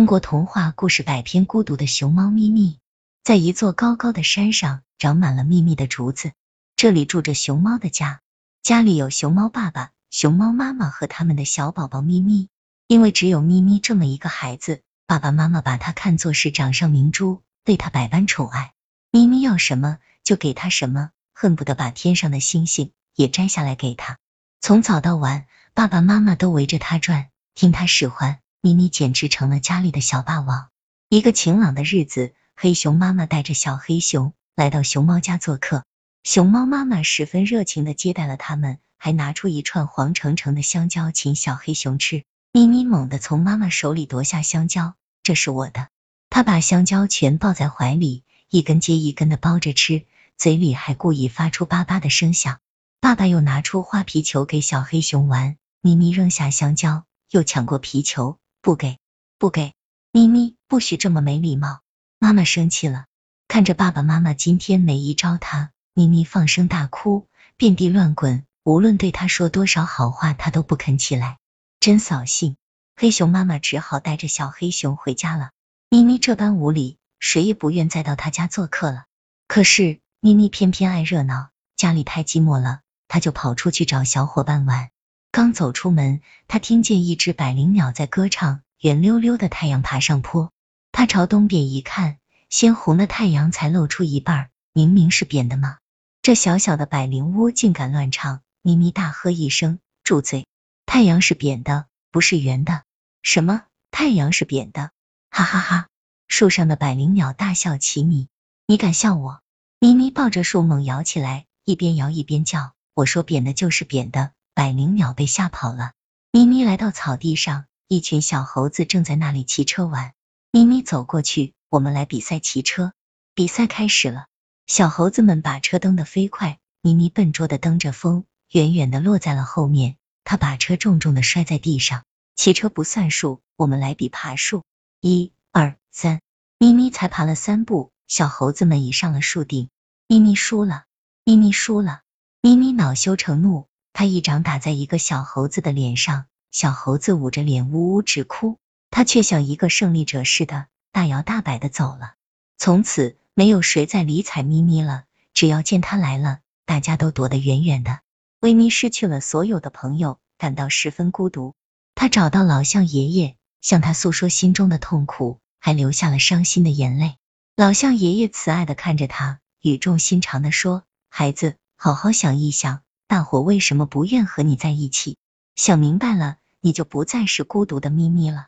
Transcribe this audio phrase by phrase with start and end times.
[0.00, 2.78] 中国童话故事百篇，孤独的熊猫咪咪。
[3.22, 6.32] 在一座高高的山上，长满了密密的竹子。
[6.74, 8.22] 这里住着熊猫的家，
[8.62, 12.48] 家里有熊猫爸爸、熊猫妈妈和他们的小宝宝咪咪。
[12.86, 18.72] 因为只有咪咪这么一个孩子，爸爸妈妈把他看作是掌上明珠，对他百般宠爱。
[19.10, 24.16] 咪咪要什么就给他什么，恨不得把天上的星星也摘下来给他。
[24.62, 25.44] 从早到晚，
[25.74, 28.39] 爸爸妈妈都围着他转，听他使唤。
[28.62, 30.68] 咪咪简直成了家里的小霸王。
[31.08, 35.84] 一个晴朗的日子，黑熊妈妈带着小黑熊来到熊猫家做客。
[36.24, 42.24] 熊猫妈妈十分热情的接待了他们，还拿出一串黄澄澄的香蕉请小黑熊吃。
[42.52, 45.88] 咪咪猛地从妈妈手里夺下香蕉，这是我的。
[46.28, 50.04] 他把香蕉全抱在怀里，一根接一根的剥着吃，
[50.36, 52.58] 嘴里还故意发出叭叭的声响。
[53.00, 58.36] 爸爸又拿出花皮球给小黑熊玩，咪咪扔下香蕉，又抢过皮球。
[58.62, 58.98] 不给，
[59.38, 59.72] 不给！
[60.12, 61.80] 咪咪，不许这么没礼貌！
[62.18, 63.06] 妈妈生气了，
[63.48, 67.26] 看着爸爸妈妈今天没依招他，咪咪放声大哭，
[67.56, 68.44] 遍地乱滚。
[68.62, 71.38] 无论对他说多少好话，他都不肯起来，
[71.80, 72.56] 真扫兴。
[72.96, 75.52] 黑熊妈妈只好带着小黑熊回家了。
[75.88, 79.06] 咪咪这般无礼，谁也不愿再到他家做客了。
[79.48, 84.90] 可是咪咪偏偏爱热闹，家里太寂寞了，他就跑出去找小伙伴玩。
[85.32, 88.62] 刚走出门，他听见一只百灵鸟在歌唱。
[88.80, 90.50] 圆溜溜的太阳爬上坡，
[90.90, 92.16] 他朝东边一看，
[92.48, 95.76] 鲜红的太阳才露出一半，明明是扁的吗？
[96.22, 98.40] 这小小的百灵窝竟敢乱唱！
[98.62, 100.46] 咪咪大喝一声：“住嘴！
[100.86, 102.82] 太阳是扁的，不是圆的。”
[103.22, 103.64] 什么？
[103.90, 104.90] 太阳是扁的？
[105.30, 105.88] 哈哈哈！
[106.26, 108.28] 树上的百灵鸟大笑起米，
[108.66, 109.42] 你敢笑我？
[109.78, 115.92] 咪咪抱着树猛摇起来，一边摇一边叫：“我说扁的就是扁的！”百灵鸟被吓跑了。
[116.32, 120.12] 咪咪来到草地上，一群小猴子正在那里骑车玩。
[120.52, 122.92] 咪咪走过去，我们来比赛骑车。
[123.34, 124.26] 比赛开始了，
[124.66, 126.58] 小猴子们把车蹬得飞快。
[126.82, 129.96] 咪咪笨拙的蹬着风，远远的落在了后面。
[130.24, 132.04] 他把车重重的摔在地上。
[132.36, 134.62] 骑车不算数，我们来比爬树。
[135.00, 136.20] 一、二、三，
[136.58, 139.70] 咪咪才爬了三步，小猴子们已上了树顶。
[140.06, 140.84] 咪咪输了，
[141.24, 142.02] 咪咪输了，
[142.42, 143.68] 咪咪恼羞成怒。
[144.00, 148.56] 他一掌打在一个小猴子的脸上，小猴子捂着脸呜呜直哭，
[148.88, 152.14] 他却像一个胜利者似的大摇大摆的走了。
[152.56, 158.00] 从此没有谁再理睬咪咪了，只要见他来了，大家都躲得远远的。
[158.40, 161.52] 维咪失去了所有的朋友，感到十分孤独。
[161.94, 167.16] 他找到老象爷爷，向他诉说心中的痛苦，还流下了伤心的眼泪。
[167.54, 175.16] 老象爷爷慈爱的看着他，语重心长的说：“孩子，好好想一想。”大伙为什么不愿和你在一起？
[175.56, 178.46] 想明白了，你就不再是孤独的咪咪了。